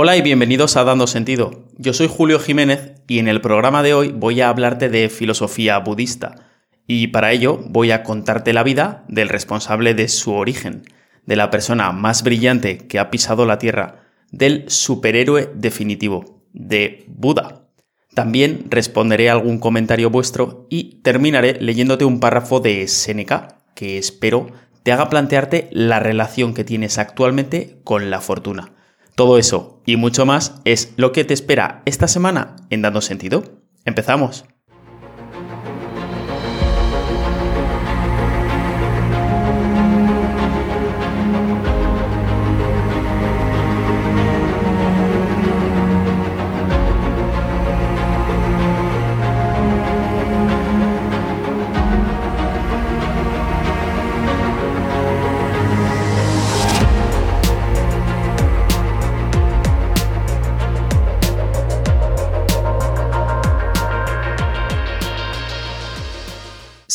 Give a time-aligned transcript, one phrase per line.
[0.00, 1.64] Hola y bienvenidos a Dando Sentido.
[1.76, 5.76] Yo soy Julio Jiménez y en el programa de hoy voy a hablarte de filosofía
[5.80, 6.36] budista.
[6.86, 10.84] Y para ello voy a contarte la vida del responsable de su origen,
[11.26, 17.66] de la persona más brillante que ha pisado la Tierra, del superhéroe definitivo, de Buda.
[18.14, 24.46] También responderé algún comentario vuestro y terminaré leyéndote un párrafo de Seneca que espero
[24.84, 28.77] te haga plantearte la relación que tienes actualmente con la fortuna.
[29.18, 33.42] Todo eso y mucho más es lo que te espera esta semana en Dando Sentido.
[33.84, 34.44] Empezamos.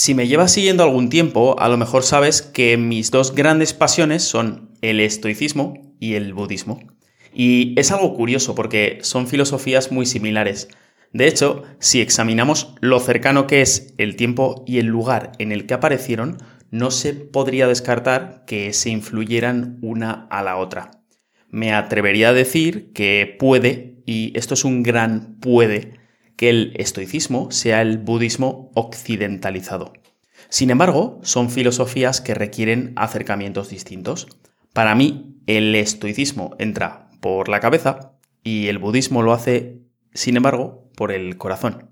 [0.03, 4.21] Si me llevas siguiendo algún tiempo, a lo mejor sabes que mis dos grandes pasiones
[4.21, 6.81] son el estoicismo y el budismo.
[7.33, 10.67] Y es algo curioso porque son filosofías muy similares.
[11.13, 15.65] De hecho, si examinamos lo cercano que es el tiempo y el lugar en el
[15.65, 16.35] que aparecieron,
[16.69, 20.91] no se podría descartar que se influyeran una a la otra.
[21.47, 26.02] Me atrevería a decir que puede, y esto es un gran puede,
[26.35, 29.93] que el estoicismo sea el budismo occidentalizado.
[30.49, 34.27] Sin embargo, son filosofías que requieren acercamientos distintos.
[34.73, 39.81] Para mí, el estoicismo entra por la cabeza y el budismo lo hace,
[40.13, 41.91] sin embargo, por el corazón.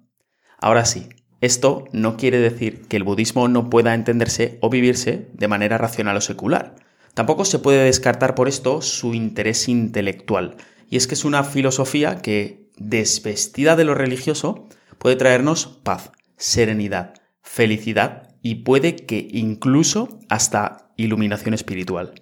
[0.60, 1.10] Ahora sí,
[1.42, 6.18] esto no quiere decir que el budismo no pueda entenderse o vivirse de manera racional
[6.18, 6.76] o secular.
[7.16, 10.56] Tampoco se puede descartar por esto su interés intelectual,
[10.88, 17.14] y es que es una filosofía que desvestida de lo religioso, puede traernos paz, serenidad,
[17.42, 22.14] felicidad y puede que incluso hasta iluminación espiritual.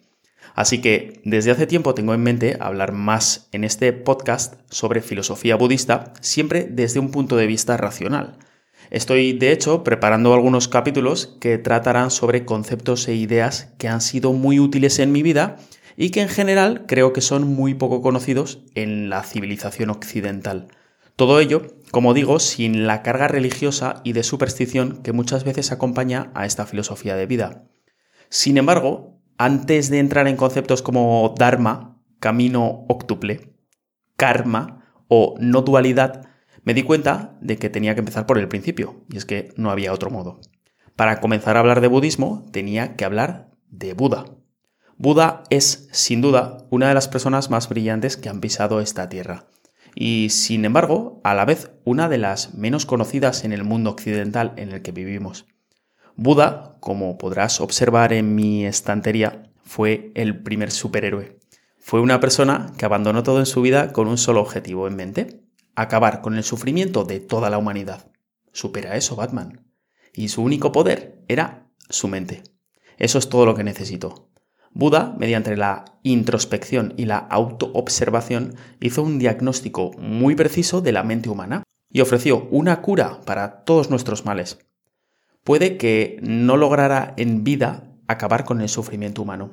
[0.55, 5.55] Así que desde hace tiempo tengo en mente hablar más en este podcast sobre filosofía
[5.55, 8.37] budista, siempre desde un punto de vista racional.
[8.89, 14.33] Estoy, de hecho, preparando algunos capítulos que tratarán sobre conceptos e ideas que han sido
[14.33, 15.57] muy útiles en mi vida
[16.01, 20.69] y que en general creo que son muy poco conocidos en la civilización occidental.
[21.17, 26.31] Todo ello, como digo, sin la carga religiosa y de superstición que muchas veces acompaña
[26.35, 27.65] a esta filosofía de vida.
[28.29, 33.57] Sin embargo, antes de entrar en conceptos como Dharma, camino octuple,
[34.15, 36.29] karma o no dualidad,
[36.63, 39.69] me di cuenta de que tenía que empezar por el principio, y es que no
[39.69, 40.39] había otro modo.
[40.95, 44.38] Para comenzar a hablar de budismo, tenía que hablar de Buda.
[45.01, 49.45] Buda es, sin duda, una de las personas más brillantes que han pisado esta tierra.
[49.95, 54.51] Y, sin embargo, a la vez, una de las menos conocidas en el mundo occidental
[54.57, 55.45] en el que vivimos.
[56.17, 61.39] Buda, como podrás observar en mi estantería, fue el primer superhéroe.
[61.77, 65.45] Fue una persona que abandonó todo en su vida con un solo objetivo en mente,
[65.75, 68.11] acabar con el sufrimiento de toda la humanidad.
[68.51, 69.65] Supera eso, Batman.
[70.13, 72.43] Y su único poder era su mente.
[72.97, 74.28] Eso es todo lo que necesitó.
[74.73, 81.29] Buda, mediante la introspección y la autoobservación, hizo un diagnóstico muy preciso de la mente
[81.29, 84.59] humana y ofreció una cura para todos nuestros males.
[85.43, 89.51] Puede que no lograra en vida acabar con el sufrimiento humano,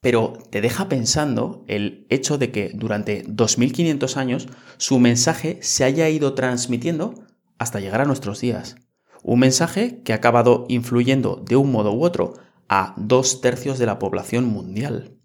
[0.00, 6.08] pero te deja pensando el hecho de que durante 2500 años su mensaje se haya
[6.08, 7.14] ido transmitiendo
[7.58, 8.76] hasta llegar a nuestros días.
[9.22, 12.34] Un mensaje que ha acabado influyendo de un modo u otro
[12.68, 15.16] a dos tercios de la población mundial.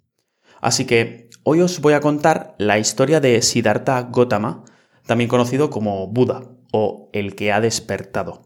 [0.62, 4.64] Así que hoy os voy a contar la historia de Siddhartha Gautama,
[5.06, 8.44] también conocido como Buda o el que ha despertado.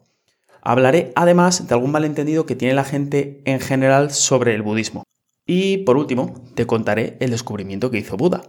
[0.62, 5.04] Hablaré además de algún malentendido que tiene la gente en general sobre el budismo.
[5.46, 8.44] Y por último, te contaré el descubrimiento que hizo Buda,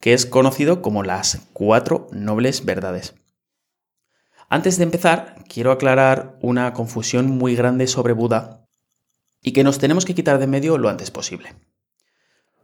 [0.00, 3.14] que es conocido como las cuatro nobles verdades.
[4.48, 8.59] Antes de empezar, quiero aclarar una confusión muy grande sobre Buda
[9.42, 11.54] y que nos tenemos que quitar de medio lo antes posible.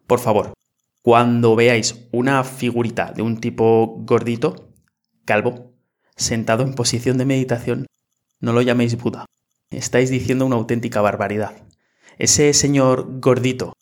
[0.07, 0.53] Por favor,
[1.03, 4.73] cuando veáis una figurita de un tipo gordito,
[5.25, 5.75] calvo,
[6.17, 7.87] sentado en posición de meditación,
[8.41, 9.27] no lo llaméis Buda.
[9.71, 11.53] Estáis diciendo una auténtica barbaridad.
[12.19, 13.75] Ese señor gordito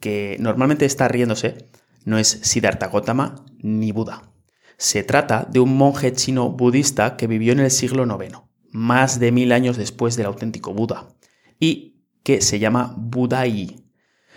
[0.00, 1.70] que normalmente está riéndose
[2.04, 4.32] no es Siddhartha Gautama ni Buda.
[4.78, 8.38] Se trata de un monje chino budista que vivió en el siglo IX,
[8.70, 11.08] más de mil años después del auténtico Buda,
[11.58, 11.95] y
[12.26, 13.76] que se llama Budai.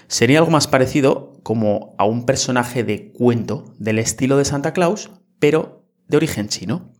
[0.07, 5.09] Sería algo más parecido como a un personaje de cuento del estilo de Santa Claus,
[5.39, 6.93] pero de origen chino.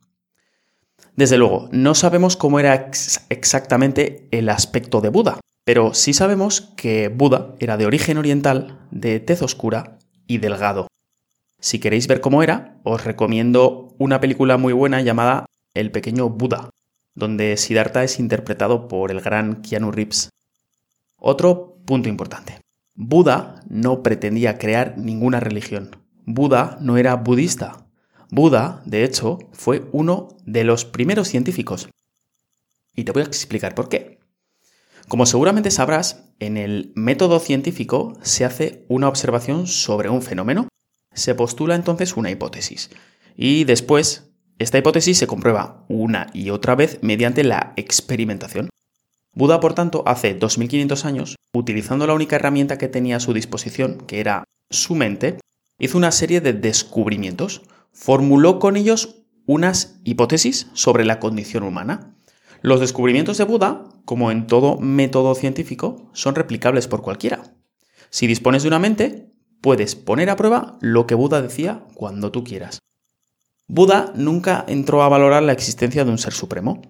[1.16, 2.90] Desde luego, no sabemos cómo era
[3.30, 9.20] exactamente el aspecto de Buda, pero sí sabemos que Buda era de origen oriental, de
[9.20, 10.88] tez oscura y delgado.
[11.60, 15.46] Si queréis ver cómo era, os recomiendo una película muy buena llamada
[15.76, 16.72] El pequeño Buda,
[17.14, 20.30] donde Siddhartha es interpretado por el gran Keanu Reeves.
[21.20, 22.62] Otro punto importante.
[22.96, 25.96] Buda no pretendía crear ninguna religión.
[26.26, 27.88] Buda no era budista.
[28.30, 31.90] Buda, de hecho, fue uno de los primeros científicos.
[32.96, 34.20] Y te voy a explicar por qué.
[35.08, 40.68] Como seguramente sabrás, en el método científico se hace una observación sobre un fenómeno.
[41.14, 42.92] Se postula entonces una hipótesis.
[43.36, 44.30] Y después,
[44.60, 48.70] esta hipótesis se comprueba una y otra vez mediante la experimentación.
[49.34, 53.98] Buda, por tanto, hace 2500 años, utilizando la única herramienta que tenía a su disposición,
[54.08, 55.40] que era su mente,
[55.80, 57.62] hizo una serie de descubrimientos.
[57.92, 62.16] Formuló con ellos unas hipótesis sobre la condición humana.
[62.62, 67.56] Los descubrimientos de Buda, como en todo método científico, son replicables por cualquiera.
[68.10, 69.32] Si dispones de una mente,
[69.62, 72.80] puedes poner a prueba lo que Buda decía cuando tú quieras.
[73.68, 76.82] Buda nunca entró a valorar la existencia de un ser supremo.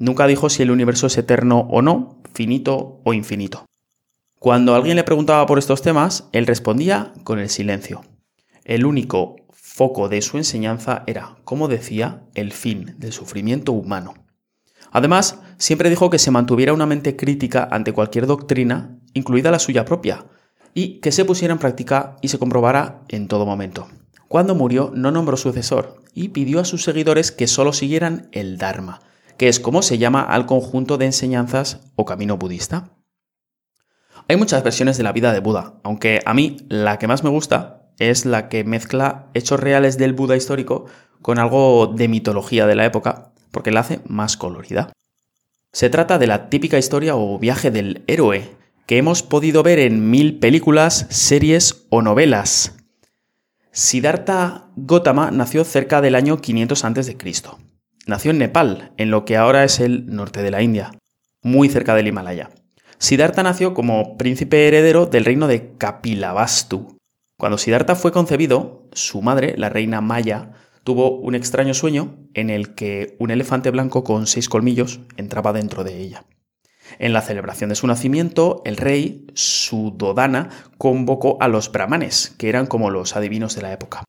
[0.00, 3.66] Nunca dijo si el universo es eterno o no, finito o infinito.
[4.38, 8.00] Cuando alguien le preguntaba por estos temas, él respondía con el silencio.
[8.64, 14.14] El único foco de su enseñanza era, como decía, el fin del sufrimiento humano.
[14.90, 19.84] Además, siempre dijo que se mantuviera una mente crítica ante cualquier doctrina, incluida la suya
[19.84, 20.24] propia,
[20.72, 23.86] y que se pusiera en práctica y se comprobara en todo momento.
[24.28, 29.02] Cuando murió no nombró sucesor y pidió a sus seguidores que solo siguieran el Dharma,
[29.40, 32.90] que es como se llama al conjunto de enseñanzas o camino budista.
[34.28, 37.30] Hay muchas versiones de la vida de Buda, aunque a mí la que más me
[37.30, 40.84] gusta es la que mezcla hechos reales del Buda histórico
[41.22, 44.92] con algo de mitología de la época, porque la hace más colorida.
[45.72, 48.46] Se trata de la típica historia o viaje del héroe,
[48.84, 52.76] que hemos podido ver en mil películas, series o novelas.
[53.72, 57.69] Siddhartha Gautama nació cerca del año 500 a.C.
[58.06, 60.90] Nació en Nepal, en lo que ahora es el norte de la India,
[61.42, 62.50] muy cerca del Himalaya.
[62.98, 66.98] Siddhartha nació como príncipe heredero del reino de Kapilavastu.
[67.38, 70.52] Cuando Siddhartha fue concebido, su madre, la reina Maya,
[70.84, 75.84] tuvo un extraño sueño en el que un elefante blanco con seis colmillos entraba dentro
[75.84, 76.24] de ella.
[76.98, 82.66] En la celebración de su nacimiento, el rey Sudodana convocó a los brahmanes, que eran
[82.66, 84.04] como los adivinos de la época.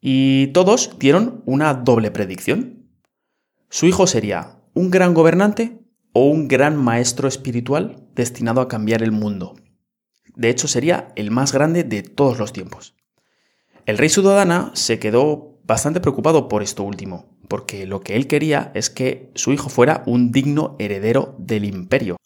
[0.00, 2.83] Y todos dieron una doble predicción.
[3.68, 5.78] Su hijo sería un gran gobernante
[6.12, 9.56] o un gran maestro espiritual destinado a cambiar el mundo.
[10.36, 12.94] De hecho, sería el más grande de todos los tiempos.
[13.86, 18.70] El rey Sudodana se quedó bastante preocupado por esto último, porque lo que él quería
[18.74, 22.16] es que su hijo fuera un digno heredero del imperio.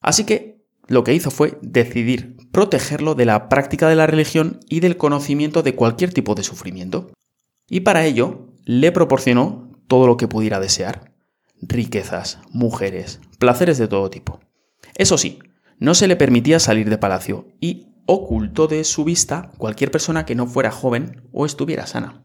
[0.00, 4.80] Así que lo que hizo fue decidir protegerlo de la práctica de la religión y
[4.80, 7.10] del conocimiento de cualquier tipo de sufrimiento.
[7.68, 11.12] Y para ello le proporcionó todo lo que pudiera desear.
[11.60, 14.40] Riquezas, mujeres, placeres de todo tipo.
[14.94, 15.38] Eso sí,
[15.78, 20.34] no se le permitía salir de palacio y ocultó de su vista cualquier persona que
[20.34, 22.24] no fuera joven o estuviera sana.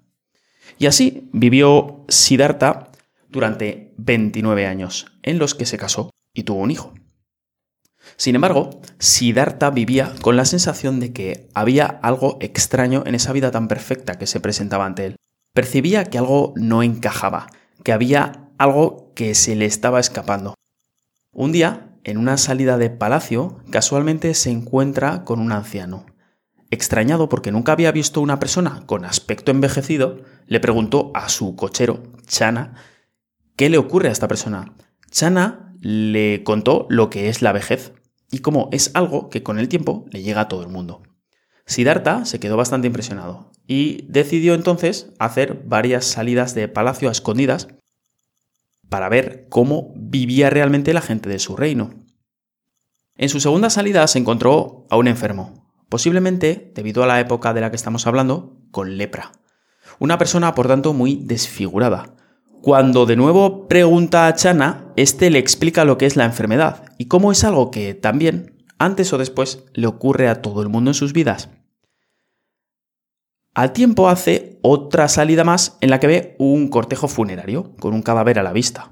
[0.80, 2.88] Y así vivió Siddhartha
[3.28, 6.94] durante 29 años, en los que se casó y tuvo un hijo.
[8.16, 13.52] Sin embargo, Siddhartha vivía con la sensación de que había algo extraño en esa vida
[13.52, 15.16] tan perfecta que se presentaba ante él.
[15.54, 17.48] Percibía que algo no encajaba,
[17.84, 20.56] que había algo que se le estaba escapando.
[21.32, 26.06] Un día, en una salida de palacio, casualmente se encuentra con un anciano.
[26.72, 32.04] Extrañado porque nunca había visto una persona con aspecto envejecido, le preguntó a su cochero,
[32.26, 32.76] Chana,
[33.56, 34.74] ¿qué le ocurre a esta persona?
[35.12, 37.94] Chana le contó lo que es la vejez
[38.32, 41.02] y cómo es algo que con el tiempo le llega a todo el mundo.
[41.68, 47.68] Siddhartha se quedó bastante impresionado y decidió entonces hacer varias salidas de palacio a escondidas
[48.90, 51.94] para ver cómo vivía realmente la gente de su reino.
[53.18, 57.60] En su segunda salida se encontró a un enfermo, posiblemente, debido a la época de
[57.60, 59.34] la que estamos hablando, con lepra.
[60.00, 62.16] Una persona, por tanto, muy desfigurada.
[62.62, 67.06] Cuando de nuevo pregunta a Chana, este le explica lo que es la enfermedad y
[67.06, 70.96] cómo es algo que también, antes o después, le ocurre a todo el mundo en
[70.96, 71.50] sus vidas.
[73.58, 78.04] Al tiempo hace otra salida más en la que ve un cortejo funerario con un
[78.04, 78.92] cadáver a la vista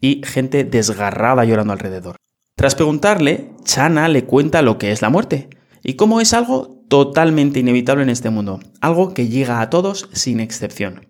[0.00, 2.14] y gente desgarrada llorando alrededor.
[2.54, 5.50] Tras preguntarle, Chana le cuenta lo que es la muerte
[5.82, 10.38] y cómo es algo totalmente inevitable en este mundo, algo que llega a todos sin
[10.38, 11.08] excepción.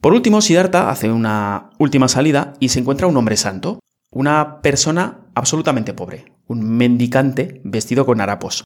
[0.00, 3.78] Por último, Siddhartha hace una última salida y se encuentra un hombre santo,
[4.10, 8.64] una persona absolutamente pobre, un mendicante vestido con harapos,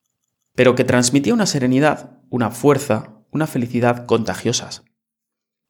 [0.55, 4.83] pero que transmitía una serenidad, una fuerza, una felicidad contagiosas.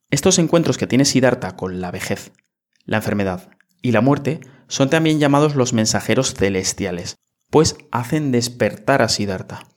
[0.09, 2.31] Estos encuentros que tiene Siddhartha con la vejez,
[2.85, 3.49] la enfermedad
[3.81, 7.15] y la muerte son también llamados los mensajeros celestiales,
[7.49, 9.67] pues hacen despertar a Siddhartha.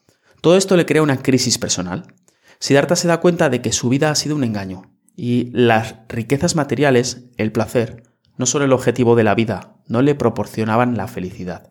[0.40, 2.14] Todo esto le crea una crisis personal.
[2.58, 6.56] Siddhartha se da cuenta de que su vida ha sido un engaño, y las riquezas
[6.56, 8.02] materiales, el placer,
[8.36, 11.70] no son el objetivo de la vida, no le proporcionaban la felicidad.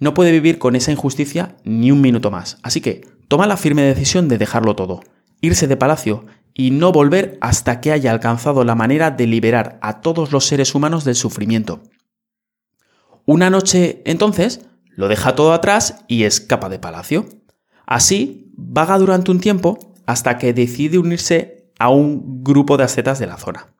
[0.00, 3.82] No puede vivir con esa injusticia ni un minuto más, así que toma la firme
[3.82, 5.02] decisión de dejarlo todo,
[5.42, 10.00] irse de palacio y no volver hasta que haya alcanzado la manera de liberar a
[10.00, 11.82] todos los seres humanos del sufrimiento.
[13.26, 17.28] Una noche, entonces, lo deja todo atrás y escapa de palacio.
[17.86, 23.26] Así, vaga durante un tiempo hasta que decide unirse a un grupo de ascetas de
[23.26, 23.74] la zona.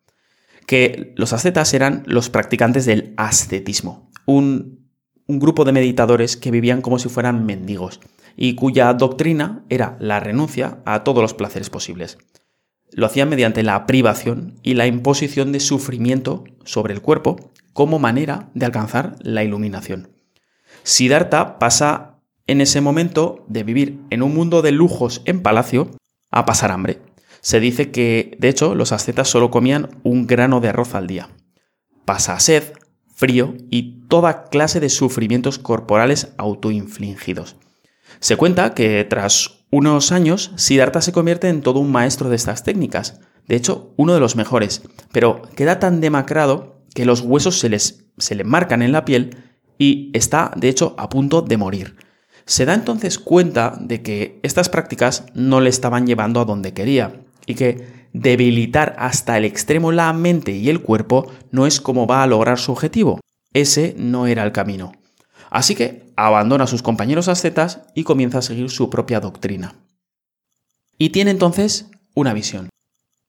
[0.67, 4.80] Que los ascetas eran los practicantes del ascetismo, un,
[5.31, 8.01] un grupo de meditadores que vivían como si fueran mendigos
[8.37, 12.19] y cuya doctrina era la renuncia a todos los placeres posibles.
[12.91, 18.51] Lo hacían mediante la privación y la imposición de sufrimiento sobre el cuerpo como manera
[18.55, 20.09] de alcanzar la iluminación.
[20.83, 22.19] Siddhartha pasa
[22.49, 25.93] en ese momento de vivir en un mundo de lujos en palacio
[26.33, 27.01] a pasar hambre.
[27.41, 31.29] Se dice que, de hecho, los ascetas solo comían un grano de arroz al día.
[32.05, 32.65] Pasa sed,
[33.21, 37.57] frío y toda clase de sufrimientos corporales autoinfligidos.
[38.19, 42.65] Se cuenta que tras unos años, Siddhartha se convierte en todo un maestro de estas
[42.65, 47.69] técnicas, de hecho, uno de los mejores, pero queda tan demacrado que los huesos se,
[47.69, 49.37] les, se le marcan en la piel
[49.77, 51.97] y está, de hecho, a punto de morir.
[52.47, 57.23] Se da entonces cuenta de que estas prácticas no le estaban llevando a donde quería,
[57.47, 62.23] y que debilitar hasta el extremo la mente y el cuerpo no es como va
[62.23, 63.21] a lograr su objetivo.
[63.53, 64.93] Ese no era el camino.
[65.51, 69.75] Así que abandona a sus compañeros ascetas y comienza a seguir su propia doctrina.
[70.99, 72.69] Y tiene entonces una visión.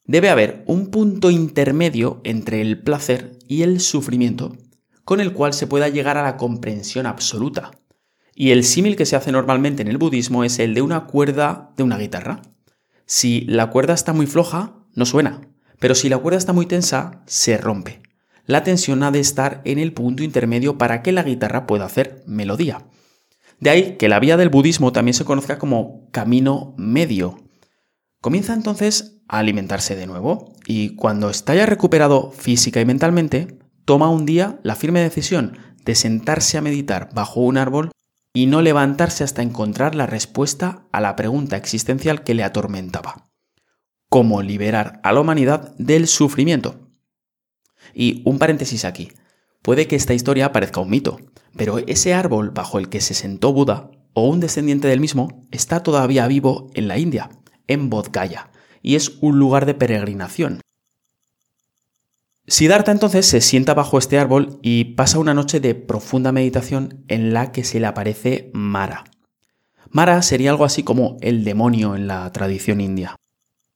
[0.05, 4.55] Debe haber un punto intermedio entre el placer y el sufrimiento
[5.11, 7.71] con el cual se pueda llegar a la comprensión absoluta.
[8.33, 11.71] Y el símil que se hace normalmente en el budismo es el de una cuerda
[11.75, 12.41] de una guitarra.
[13.13, 15.41] Si la cuerda está muy floja, no suena,
[15.79, 18.01] pero si la cuerda está muy tensa, se rompe.
[18.45, 22.23] La tensión ha de estar en el punto intermedio para que la guitarra pueda hacer
[22.25, 22.85] melodía.
[23.59, 27.37] De ahí que la vía del budismo también se conozca como camino medio.
[28.21, 34.09] Comienza entonces a alimentarse de nuevo y cuando está ya recuperado física y mentalmente, toma
[34.09, 37.91] un día la firme decisión de sentarse a meditar bajo un árbol
[38.33, 43.29] y no levantarse hasta encontrar la respuesta a la pregunta existencial que le atormentaba.
[44.09, 46.89] ¿Cómo liberar a la humanidad del sufrimiento?
[47.93, 49.11] Y un paréntesis aquí.
[49.61, 51.17] Puede que esta historia parezca un mito,
[51.55, 55.83] pero ese árbol bajo el que se sentó Buda, o un descendiente del mismo, está
[55.83, 57.29] todavía vivo en la India,
[57.67, 58.09] en Bodh
[58.81, 60.61] y es un lugar de peregrinación,
[62.51, 67.33] Siddhartha entonces se sienta bajo este árbol y pasa una noche de profunda meditación en
[67.33, 69.05] la que se le aparece Mara.
[69.89, 73.15] Mara sería algo así como el demonio en la tradición india.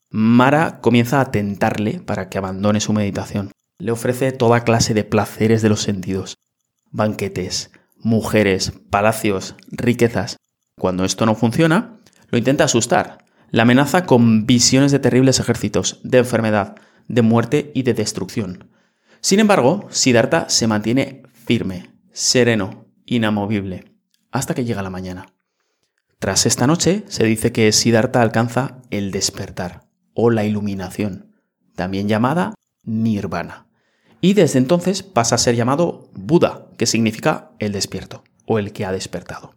[0.10, 3.53] Mara comienza a tentarle para que abandone su meditación.
[3.79, 6.36] Le ofrece toda clase de placeres de los sentidos.
[6.91, 10.36] Banquetes, mujeres, palacios, riquezas.
[10.77, 13.20] Cuando esto no funciona, lo intenta asustar.
[13.51, 16.75] La amenaza con visiones de terribles ejércitos, de enfermedad,
[17.08, 18.70] de muerte y de destrucción.
[19.22, 23.96] Sin embargo, Siddhartha se mantiene firme, sereno, inamovible,
[24.32, 25.28] hasta que llega la mañana.
[26.20, 31.36] Tras esta noche, se dice que Siddhartha alcanza el despertar, o la iluminación,
[31.76, 33.68] también llamada nirvana.
[34.22, 38.86] Y desde entonces pasa a ser llamado Buda, que significa el despierto, o el que
[38.86, 39.56] ha despertado.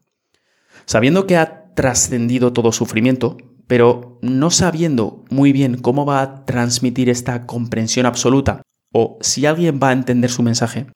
[0.84, 3.36] Sabiendo que ha trascendido todo sufrimiento,
[3.68, 9.78] pero no sabiendo muy bien cómo va a transmitir esta comprensión absoluta o si alguien
[9.80, 10.86] va a entender su mensaje,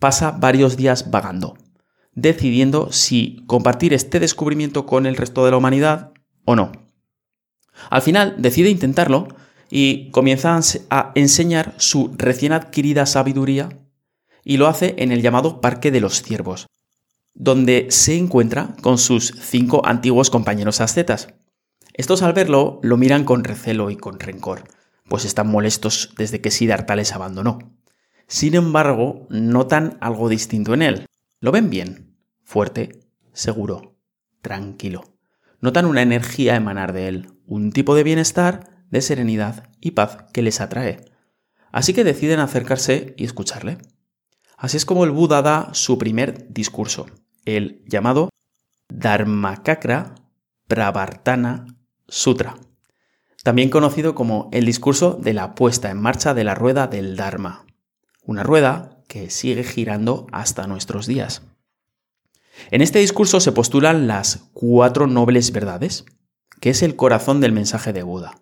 [0.00, 1.56] pasa varios días vagando,
[2.14, 6.12] decidiendo si compartir este descubrimiento con el resto de la humanidad
[6.44, 6.72] o no.
[7.90, 9.28] Al final decide intentarlo
[9.70, 10.58] y comienza
[10.90, 13.68] a enseñar su recién adquirida sabiduría
[14.42, 16.66] y lo hace en el llamado Parque de los Ciervos,
[17.34, 21.34] donde se encuentra con sus cinco antiguos compañeros ascetas.
[21.96, 24.64] Estos al verlo lo miran con recelo y con rencor,
[25.08, 27.74] pues están molestos desde que Siddhartha les abandonó.
[28.26, 31.06] Sin embargo, notan algo distinto en él.
[31.40, 33.00] Lo ven bien, fuerte,
[33.32, 33.96] seguro,
[34.42, 35.04] tranquilo.
[35.62, 40.42] Notan una energía emanar de él, un tipo de bienestar, de serenidad y paz que
[40.42, 41.02] les atrae.
[41.72, 43.78] Así que deciden acercarse y escucharle.
[44.58, 47.06] Así es como el Buda da su primer discurso,
[47.46, 48.28] el llamado
[48.88, 50.14] Dharmakakra
[50.68, 51.75] Pravartana
[52.08, 52.56] Sutra,
[53.42, 57.66] también conocido como el discurso de la puesta en marcha de la rueda del Dharma,
[58.24, 61.42] una rueda que sigue girando hasta nuestros días.
[62.70, 66.04] En este discurso se postulan las cuatro nobles verdades,
[66.60, 68.40] que es el corazón del mensaje de Buda,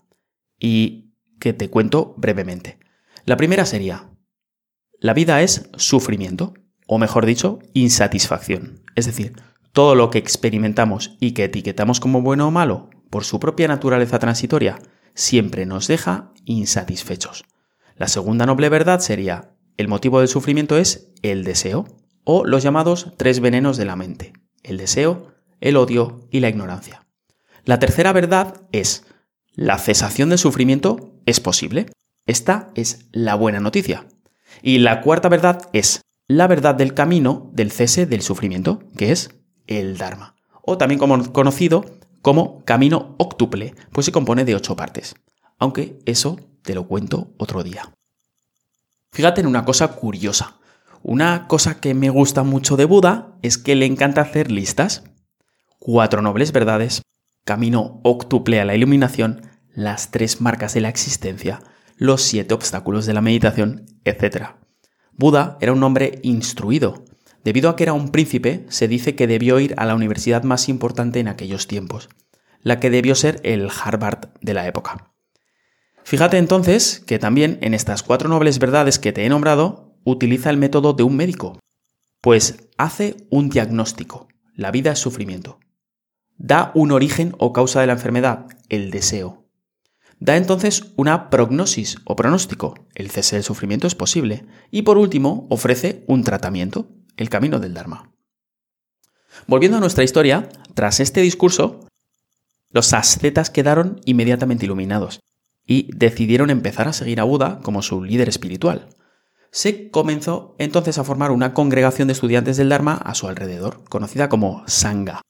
[0.59, 2.79] y que te cuento brevemente.
[3.25, 4.09] La primera sería,
[5.01, 6.55] la vida es sufrimiento,
[6.87, 8.83] o mejor dicho, insatisfacción.
[8.95, 9.35] Es decir,
[9.73, 14.19] todo lo que experimentamos y que etiquetamos como bueno o malo, por su propia naturaleza
[14.19, 14.77] transitoria,
[15.15, 17.45] siempre nos deja insatisfechos.
[17.95, 21.87] La segunda noble verdad sería, el motivo del sufrimiento es el deseo,
[22.25, 24.33] o los llamados tres venenos de la mente,
[24.65, 25.29] el deseo,
[25.61, 27.07] el odio y la ignorancia.
[27.65, 29.05] La tercera verdad es,
[29.53, 31.87] la cesación del sufrimiento es posible.
[32.27, 34.09] Esta es la buena noticia.
[34.61, 39.31] Y la cuarta verdad es la verdad del camino del cese del sufrimiento, que es
[39.69, 41.85] el Dharma, o también como conocido
[42.25, 45.15] como camino octuple, pues se compone de ocho partes.
[45.59, 47.93] Aunque eso te lo cuento otro día.
[49.13, 50.57] Fíjate en una cosa curiosa.
[51.03, 55.05] Una cosa que me gusta mucho de Buda es que le encanta hacer listas.
[55.79, 57.03] Cuatro nobles verdades,
[57.45, 59.43] camino octuple a la iluminación,
[59.75, 61.61] las tres marcas de la existencia,
[61.99, 64.47] los siete obstáculos de la meditación, etc.
[65.13, 67.05] Buda era un hombre instruido.
[67.45, 70.69] Debido a que era un príncipe, se dice que debió ir a la universidad más
[70.71, 72.09] importante en aquellos tiempos,
[72.63, 75.13] la que debió ser el Harvard de la época.
[76.05, 80.57] Fíjate entonces que también en estas cuatro nobles verdades que te he nombrado, utiliza el
[80.57, 81.59] método de un médico,
[82.23, 84.29] pues hace un diagnóstico.
[84.55, 85.61] La vida es sufrimiento.
[86.37, 89.45] Da un origen o causa de la enfermedad, el deseo.
[90.19, 95.47] Da entonces una prognosis o pronóstico, el cese del sufrimiento es posible, y por último
[95.51, 98.11] ofrece un tratamiento, el camino del Dharma.
[99.47, 101.89] Volviendo a nuestra historia, tras este discurso,
[102.71, 105.21] los ascetas quedaron inmediatamente iluminados
[105.67, 108.89] y decidieron empezar a seguir a Buda como su líder espiritual.
[109.51, 114.29] Se comenzó entonces a formar una congregación de estudiantes del Dharma a su alrededor, conocida
[114.29, 115.23] como Sangha.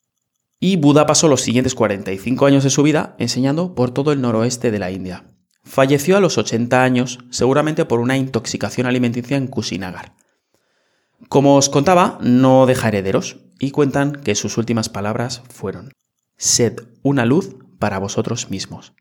[0.59, 4.71] Y Buda pasó los siguientes 45 años de su vida enseñando por todo el noroeste
[4.71, 5.31] de la India.
[5.63, 10.15] Falleció a los 80 años, seguramente por una intoxicación alimenticia en Kusinagar.
[11.29, 15.93] Como os contaba, no deja herederos y cuentan que sus últimas palabras fueron,
[16.37, 18.93] Sed una luz para vosotros mismos.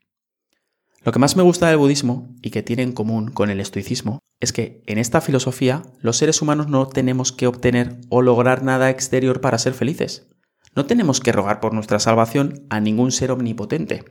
[1.03, 4.19] Lo que más me gusta del budismo y que tiene en común con el estoicismo
[4.39, 8.89] es que en esta filosofía los seres humanos no tenemos que obtener o lograr nada
[8.89, 10.27] exterior para ser felices.
[10.75, 14.05] No tenemos que rogar por nuestra salvación a ningún ser omnipotente.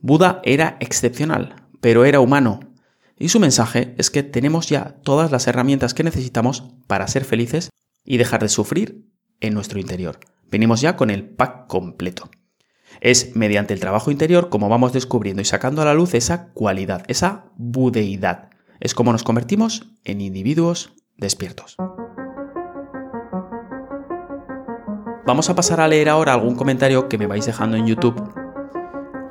[0.00, 2.60] Buda era excepcional, pero era humano.
[3.18, 7.70] Y su mensaje es que tenemos ya todas las herramientas que necesitamos para ser felices
[8.04, 9.06] y dejar de sufrir
[9.40, 10.18] en nuestro interior.
[10.50, 12.28] Venimos ya con el pack completo.
[13.00, 17.04] Es mediante el trabajo interior como vamos descubriendo y sacando a la luz esa cualidad,
[17.08, 18.50] esa budeidad.
[18.80, 21.76] Es como nos convertimos en individuos despiertos.
[25.26, 28.22] Vamos a pasar a leer ahora algún comentario que me vais dejando en YouTube.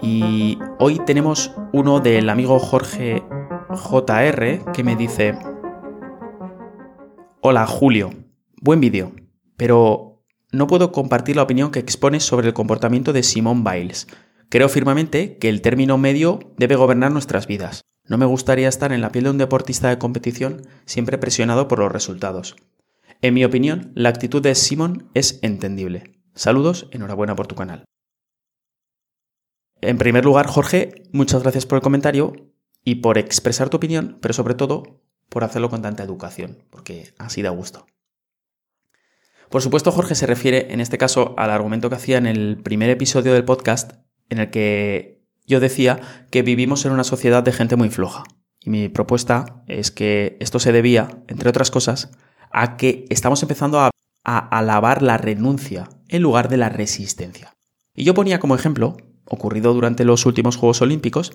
[0.02, 3.24] Y hoy tenemos uno del amigo Jorge
[3.76, 5.38] JR que me dice,
[7.42, 8.12] Hola Julio,
[8.62, 9.14] buen vídeo,
[9.58, 14.08] pero no puedo compartir la opinión que expones sobre el comportamiento de Simone Biles.
[14.50, 17.82] Creo firmemente que el término medio debe gobernar nuestras vidas.
[18.08, 21.80] No me gustaría estar en la piel de un deportista de competición siempre presionado por
[21.80, 22.56] los resultados.
[23.22, 26.20] En mi opinión, la actitud de Simon es entendible.
[26.36, 27.86] Saludos, enhorabuena por tu canal.
[29.82, 32.53] En primer lugar, Jorge, muchas gracias por el comentario
[32.84, 37.42] y por expresar tu opinión, pero sobre todo por hacerlo con tanta educación, porque así
[37.42, 37.86] da gusto.
[39.50, 42.90] Por supuesto, Jorge se refiere en este caso al argumento que hacía en el primer
[42.90, 43.94] episodio del podcast,
[44.30, 46.00] en el que yo decía
[46.32, 48.24] que vivimos en una sociedad de gente muy floja.
[48.62, 52.12] Y mi propuesta es que esto se debía, entre otras cosas,
[52.52, 53.92] a que estamos empezando a,
[54.26, 57.54] alabar la renuncia en lugar de la resistencia.
[57.94, 61.34] Y yo ponía como ejemplo, ocurrido durante los últimos Juegos Olímpicos,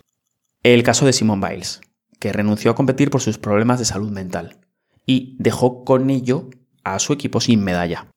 [0.62, 1.81] el caso de Simone Biles,
[2.18, 4.59] que renunció a competir por sus problemas de salud mental
[5.07, 6.51] y dejó con ello
[6.85, 8.09] a su equipo sin medalla.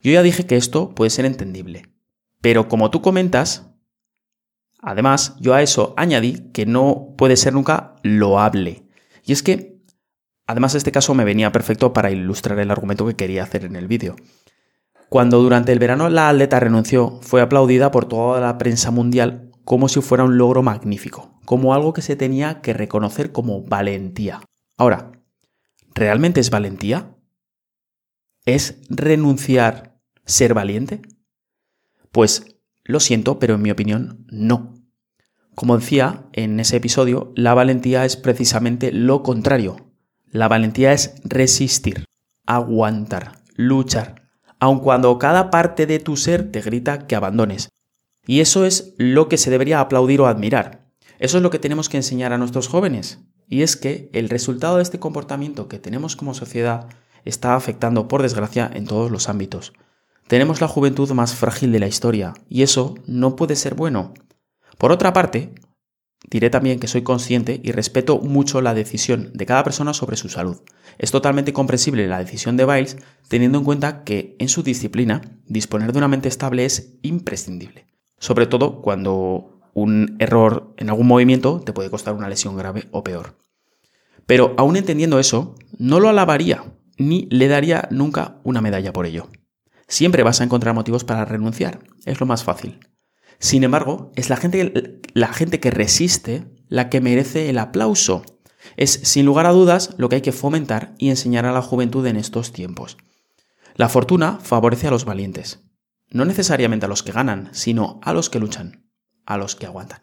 [0.00, 1.90] Yo ya dije que esto puede ser entendible,
[2.40, 3.70] pero como tú comentas,
[4.80, 8.86] además yo a eso añadí que no puede ser nunca loable.
[9.24, 9.72] Y es que
[10.46, 13.86] Además, este caso me venía perfecto para ilustrar el argumento que quería hacer en el
[13.86, 14.16] vídeo.
[15.08, 19.88] Cuando durante el verano la atleta renunció, fue aplaudida por toda la prensa mundial como
[19.88, 24.40] si fuera un logro magnífico, como algo que se tenía que reconocer como valentía.
[24.76, 25.12] Ahora,
[25.94, 27.16] ¿realmente es valentía?
[28.44, 31.02] ¿Es renunciar ser valiente?
[32.10, 34.74] Pues lo siento, pero en mi opinión no.
[35.54, 39.92] Como decía en ese episodio, la valentía es precisamente lo contrario.
[40.26, 42.06] La valentía es resistir,
[42.46, 47.68] aguantar, luchar, aun cuando cada parte de tu ser te grita que abandones.
[48.26, 50.86] Y eso es lo que se debería aplaudir o admirar.
[51.18, 53.20] Eso es lo que tenemos que enseñar a nuestros jóvenes.
[53.48, 56.88] Y es que el resultado de este comportamiento que tenemos como sociedad
[57.24, 59.72] está afectando, por desgracia, en todos los ámbitos.
[60.26, 64.14] Tenemos la juventud más frágil de la historia, y eso no puede ser bueno.
[64.78, 65.52] Por otra parte,
[66.30, 70.28] diré también que soy consciente y respeto mucho la decisión de cada persona sobre su
[70.28, 70.62] salud.
[70.98, 72.96] Es totalmente comprensible la decisión de Biles
[73.28, 77.91] teniendo en cuenta que en su disciplina disponer de una mente estable es imprescindible.
[78.22, 83.02] Sobre todo cuando un error en algún movimiento te puede costar una lesión grave o
[83.02, 83.36] peor.
[84.26, 86.62] Pero aún entendiendo eso, no lo alabaría
[86.98, 89.26] ni le daría nunca una medalla por ello.
[89.88, 92.78] Siempre vas a encontrar motivos para renunciar, es lo más fácil.
[93.40, 98.22] Sin embargo, es la gente, la gente que resiste la que merece el aplauso.
[98.76, 102.06] Es, sin lugar a dudas, lo que hay que fomentar y enseñar a la juventud
[102.06, 102.98] en estos tiempos.
[103.74, 105.58] La fortuna favorece a los valientes,
[106.12, 108.88] no necesariamente a los que ganan, sino a los que luchan,
[109.26, 110.02] a los que aguantan.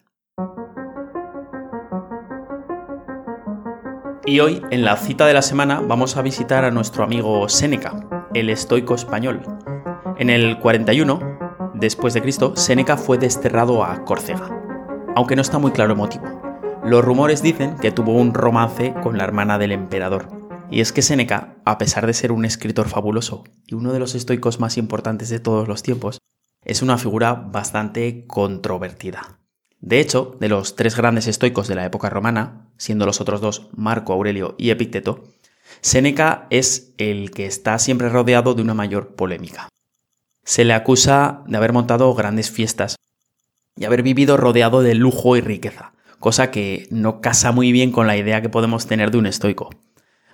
[4.25, 8.27] Y hoy, en la cita de la semana, vamos a visitar a nuestro amigo Séneca,
[8.33, 9.41] el estoico español.
[10.17, 14.49] En el 41, después de Cristo, Séneca fue desterrado a Córcega,
[15.15, 16.25] aunque no está muy claro el motivo.
[16.83, 20.38] Los rumores dicen que tuvo un romance con la hermana del emperador.
[20.71, 24.13] Y es que Séneca, a pesar de ser un escritor fabuloso y uno de los
[24.13, 26.19] estoicos más importantes de todos los tiempos,
[26.63, 29.39] es una figura bastante controvertida.
[29.81, 33.69] De hecho, de los tres grandes estoicos de la época romana, siendo los otros dos
[33.75, 35.23] Marco Aurelio y Epicteto,
[35.81, 39.69] Séneca es el que está siempre rodeado de una mayor polémica.
[40.43, 42.95] Se le acusa de haber montado grandes fiestas
[43.75, 48.07] y haber vivido rodeado de lujo y riqueza, cosa que no casa muy bien con
[48.07, 49.69] la idea que podemos tener de un estoico.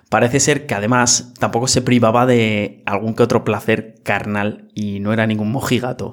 [0.08, 5.12] Parece ser que además tampoco se privaba de algún que otro placer carnal y no
[5.12, 6.12] era ningún mojigato,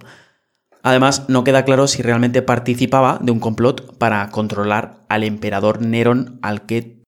[0.84, 6.40] Además, no queda claro si realmente participaba de un complot para controlar al emperador Nerón
[6.42, 7.02] al que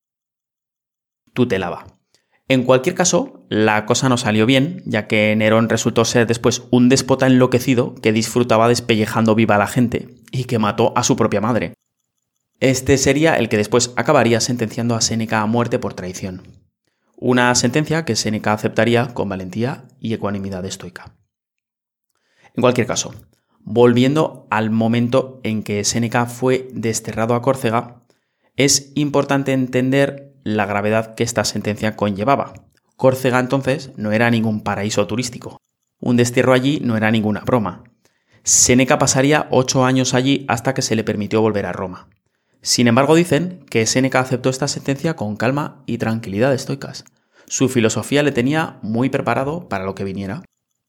[1.33, 1.85] tutelaba.
[2.47, 6.87] En cualquier caso, la cosa no salió bien, ya que Nerón resultó ser después un
[6.87, 11.41] déspota enloquecido que disfrutaba despellejando viva a la gente y que mató a su propia
[11.41, 11.73] madre.
[12.61, 16.64] Este sería el que después acabaría sentenciando a Séneca a muerte por traición.
[17.17, 21.15] Una sentencia que Séneca aceptaría con valentía y ecuanimidad estoica.
[22.53, 23.13] En cualquier caso,
[23.67, 28.03] Volviendo al momento en que Séneca fue desterrado a Córcega,
[28.55, 32.53] es importante entender la gravedad que esta sentencia conllevaba.
[32.95, 35.57] Córcega entonces no era ningún paraíso turístico.
[35.99, 37.83] Un destierro allí no era ninguna broma.
[38.43, 42.07] Séneca pasaría ocho años allí hasta que se le permitió volver a Roma.
[42.65, 47.05] Sin embargo, dicen que Séneca aceptó esta sentencia con calma y tranquilidad estoicas.
[47.45, 50.41] Su filosofía le tenía muy preparado para lo que viniera.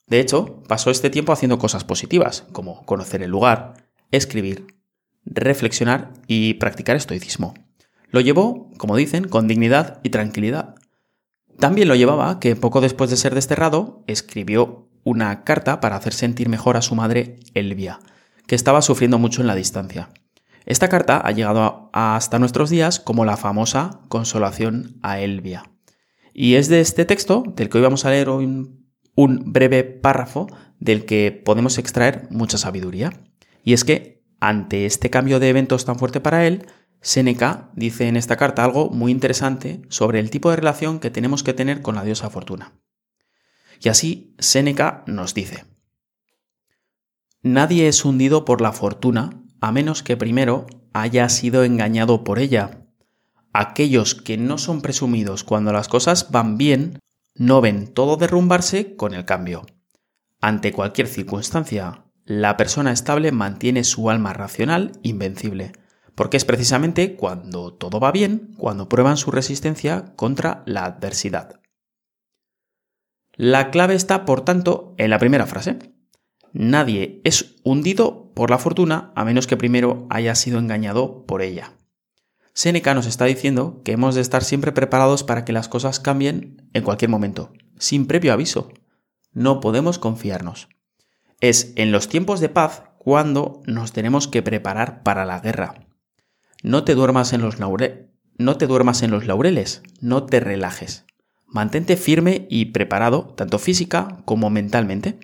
[0.06, 3.74] De hecho, pasó este tiempo haciendo cosas positivas, como conocer el lugar,
[4.10, 4.66] escribir,
[5.26, 7.52] reflexionar y practicar estoicismo.
[8.08, 10.76] Lo llevó, como dicen, con dignidad y tranquilidad.
[11.58, 16.48] También lo llevaba que poco después de ser desterrado, escribió una carta para hacer sentir
[16.48, 17.98] mejor a su madre Elvia,
[18.46, 20.08] que estaba sufriendo mucho en la distancia.
[20.66, 25.70] Esta carta ha llegado hasta nuestros días como la famosa Consolación a Elvia.
[26.34, 28.68] Y es de este texto, del que hoy vamos a leer hoy
[29.14, 30.48] un breve párrafo
[30.80, 33.12] del que podemos extraer mucha sabiduría.
[33.62, 36.66] Y es que, ante este cambio de eventos tan fuerte para él,
[37.00, 41.44] Séneca dice en esta carta algo muy interesante sobre el tipo de relación que tenemos
[41.44, 42.72] que tener con la diosa Fortuna.
[43.80, 45.64] Y así Séneca nos dice,
[47.42, 52.86] Nadie es hundido por la fortuna a menos que primero haya sido engañado por ella.
[53.52, 56.98] Aquellos que no son presumidos cuando las cosas van bien
[57.34, 59.66] no ven todo derrumbarse con el cambio.
[60.40, 65.72] Ante cualquier circunstancia, la persona estable mantiene su alma racional invencible,
[66.14, 71.60] porque es precisamente cuando todo va bien, cuando prueban su resistencia contra la adversidad.
[73.34, 75.78] La clave está, por tanto, en la primera frase.
[76.52, 81.72] Nadie es hundido por la fortuna a menos que primero haya sido engañado por ella.
[82.52, 86.68] Séneca nos está diciendo que hemos de estar siempre preparados para que las cosas cambien
[86.74, 88.70] en cualquier momento, sin previo aviso.
[89.32, 90.68] no podemos confiarnos.
[91.40, 95.86] Es en los tiempos de paz cuando nos tenemos que preparar para la guerra.
[96.62, 101.06] No te duermas en los, no te duermas en los laureles, no te relajes.
[101.46, 105.18] Mantente firme y preparado, tanto física como mentalmente.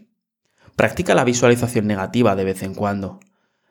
[0.82, 3.20] Practica la visualización negativa de vez en cuando.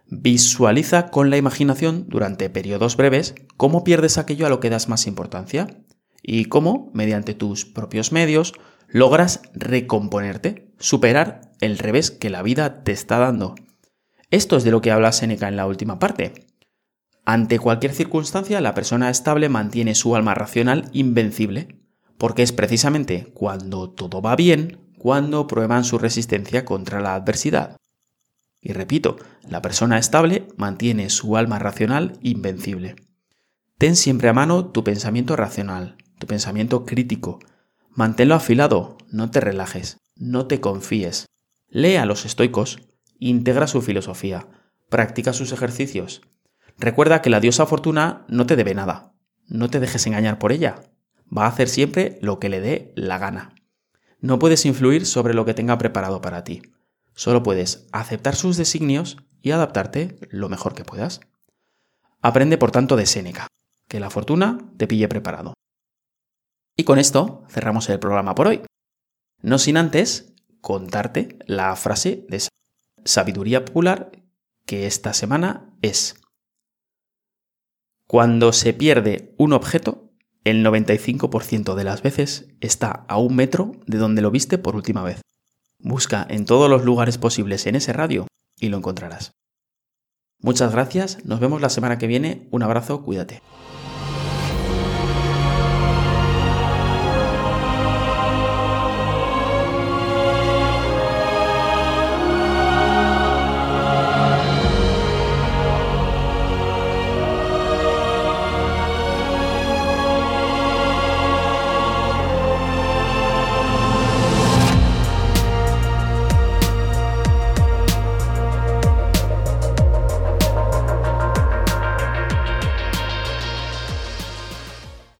[0.08, 5.08] Visualiza con la imaginación durante periodos breves cómo pierdes aquello a lo que das más
[5.08, 5.67] importancia
[6.24, 8.54] y cómo, mediante tus propios medios,
[8.88, 13.56] logras recomponerte, superar el revés que la vida te está dando.
[14.30, 16.47] Esto es de lo que habla Seneca en la última parte.
[17.26, 21.78] Ante cualquier circunstancia, la persona estable mantiene su alma racional invencible,
[22.17, 27.75] porque es precisamente cuando todo va bien cuando prueban su resistencia contra la adversidad.
[28.61, 29.17] Y repito,
[29.49, 32.97] la persona estable mantiene su alma racional invencible.
[33.79, 37.39] Ten siempre a mano tu pensamiento racional, tu pensamiento crítico.
[37.89, 41.25] Manténlo afilado, no te relajes, no te confíes.
[41.67, 42.77] Lee a los estoicos,
[43.17, 44.49] integra su filosofía,
[44.87, 46.21] practica sus ejercicios.
[46.77, 49.13] Recuerda que la diosa fortuna no te debe nada.
[49.47, 50.83] No te dejes engañar por ella.
[51.35, 53.55] Va a hacer siempre lo que le dé la gana.
[54.21, 56.62] No puedes influir sobre lo que tenga preparado para ti.
[57.13, 61.21] Solo puedes aceptar sus designios y adaptarte lo mejor que puedas.
[62.21, 63.47] Aprende por tanto de Séneca,
[63.88, 65.53] que la fortuna te pille preparado.
[66.77, 68.62] Y con esto cerramos el programa por hoy.
[69.41, 72.47] No sin antes contarte la frase de
[73.03, 74.12] sabiduría popular
[74.65, 76.21] que esta semana es,
[78.12, 80.11] cuando se pierde un objeto,
[80.43, 85.04] el 95% de las veces está a un metro de donde lo viste por última
[85.04, 85.21] vez.
[85.80, 88.27] Busca en todos los lugares posibles en ese radio
[88.60, 89.32] y lo encontrarás.
[90.39, 93.41] Muchas gracias, nos vemos la semana que viene, un abrazo, cuídate.